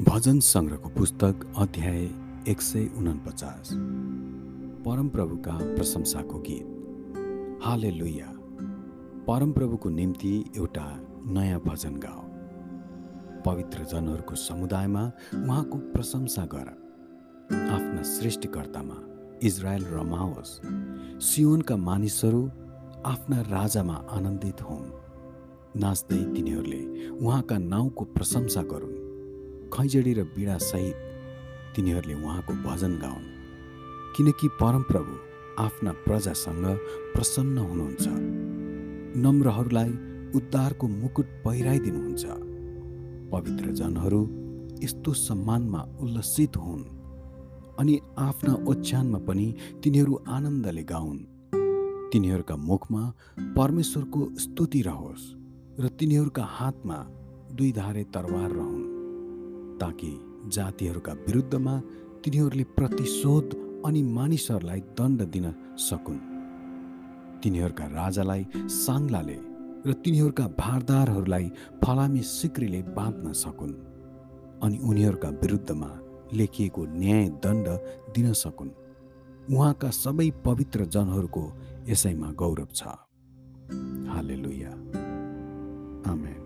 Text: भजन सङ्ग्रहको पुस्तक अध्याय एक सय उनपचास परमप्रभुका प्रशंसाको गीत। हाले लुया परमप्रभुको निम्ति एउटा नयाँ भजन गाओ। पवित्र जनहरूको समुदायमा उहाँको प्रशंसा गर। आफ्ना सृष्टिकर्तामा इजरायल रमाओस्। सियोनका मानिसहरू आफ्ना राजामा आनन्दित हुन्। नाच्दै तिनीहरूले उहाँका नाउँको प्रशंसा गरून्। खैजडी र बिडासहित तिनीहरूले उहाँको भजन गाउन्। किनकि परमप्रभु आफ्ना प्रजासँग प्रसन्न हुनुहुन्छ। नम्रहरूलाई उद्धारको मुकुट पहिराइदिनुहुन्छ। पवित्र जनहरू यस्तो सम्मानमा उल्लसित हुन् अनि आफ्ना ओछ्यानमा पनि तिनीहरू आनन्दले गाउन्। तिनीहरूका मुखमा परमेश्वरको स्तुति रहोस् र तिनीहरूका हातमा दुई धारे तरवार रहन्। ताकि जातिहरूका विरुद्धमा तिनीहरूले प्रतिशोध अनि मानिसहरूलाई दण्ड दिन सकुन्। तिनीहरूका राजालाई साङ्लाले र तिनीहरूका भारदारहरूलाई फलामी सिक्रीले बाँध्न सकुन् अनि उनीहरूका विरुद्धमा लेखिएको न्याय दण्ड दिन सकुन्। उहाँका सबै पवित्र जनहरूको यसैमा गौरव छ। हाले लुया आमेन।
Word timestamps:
भजन 0.00 0.40
सङ्ग्रहको 0.40 0.88
पुस्तक 0.88 1.54
अध्याय 1.58 2.02
एक 2.48 2.60
सय 2.60 2.90
उनपचास 2.96 3.70
परमप्रभुका 4.84 5.52
प्रशंसाको 5.52 6.38
गीत। 6.38 7.62
हाले 7.64 7.90
लुया 7.90 8.26
परमप्रभुको 9.26 9.88
निम्ति 9.88 10.44
एउटा 10.56 11.00
नयाँ 11.26 11.60
भजन 11.60 11.94
गाओ। 11.96 12.22
पवित्र 13.42 13.84
जनहरूको 13.84 14.34
समुदायमा 14.34 15.12
उहाँको 15.34 15.78
प्रशंसा 15.78 16.44
गर। 16.46 16.68
आफ्ना 17.56 18.02
सृष्टिकर्तामा 18.02 19.00
इजरायल 19.42 19.84
रमाओस्। 19.84 20.60
सियोनका 21.24 21.76
मानिसहरू 21.76 22.50
आफ्ना 23.06 23.40
राजामा 23.40 23.94
आनन्दित 23.94 24.62
हुन्। 24.62 24.92
नाच्दै 25.80 26.24
तिनीहरूले 26.24 27.08
उहाँका 27.08 27.58
नाउँको 27.58 28.04
प्रशंसा 28.04 28.62
गरून्। 28.62 29.05
खैजडी 29.72 30.12
र 30.14 30.22
बिडासहित 30.22 30.96
तिनीहरूले 31.76 32.14
उहाँको 32.14 32.52
भजन 32.52 32.98
गाउन्। 32.98 33.26
किनकि 34.16 34.48
परमप्रभु 34.48 35.12
आफ्ना 35.62 35.92
प्रजासँग 35.92 36.64
प्रसन्न 37.14 37.58
हुनुहुन्छ। 37.58 38.06
नम्रहरूलाई 39.16 39.90
उद्धारको 40.34 40.88
मुकुट 40.88 41.26
पहिराइदिनुहुन्छ। 41.44 42.24
पवित्र 43.32 43.70
जनहरू 43.70 44.22
यस्तो 44.82 45.12
सम्मानमा 45.12 45.80
उल्लसित 46.00 46.56
हुन् 46.56 46.84
अनि 47.78 48.00
आफ्ना 48.18 48.54
ओछ्यानमा 48.68 49.18
पनि 49.18 49.54
तिनीहरू 49.82 50.20
आनन्दले 50.28 50.82
गाउन्। 50.82 51.18
तिनीहरूका 52.12 52.56
मुखमा 52.56 53.12
परमेश्वरको 53.56 54.38
स्तुति 54.38 54.82
रहोस् 54.82 55.34
र 55.80 55.88
तिनीहरूका 55.88 56.44
हातमा 56.44 56.98
दुई 57.52 57.72
धारे 57.72 58.04
तरवार 58.04 58.50
रहन्। 58.50 58.95
ताकि 59.80 60.10
जातिहरूका 60.48 61.12
विरुद्धमा 61.26 61.74
तिनीहरूले 62.24 62.64
प्रतिशोध 62.78 63.46
अनि 63.86 64.02
मानिसहरूलाई 64.02 64.80
दण्ड 64.98 65.22
दिन 65.30 65.46
सकुन्। 65.78 66.20
तिनीहरूका 67.42 67.86
राजालाई 67.86 68.46
साङ्लाले 68.76 69.38
र 69.86 69.92
तिनीहरूका 70.04 70.46
भारदारहरूलाई 70.58 71.46
फलामी 71.84 72.22
सिक्रीले 72.22 72.80
बाँध्न 72.96 73.32
सकुन् 73.32 73.74
अनि 74.62 74.78
उनीहरूका 74.78 75.28
विरुद्धमा 75.42 75.90
लेखिएको 76.32 76.84
न्याय 76.84 77.28
दण्ड 77.44 77.66
दिन 78.14 78.32
सकुन्। 78.32 78.70
उहाँका 79.54 79.90
सबै 79.94 80.30
पवित्र 80.44 80.84
जनहरूको 80.86 81.44
यसैमा 81.88 82.30
गौरव 82.32 82.68
छ। 82.74 82.82
हाले 84.10 84.36
लुया 84.36 84.72
आमेन। 86.12 86.45